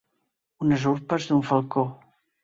[0.63, 1.83] Unes urpes d'un falcó.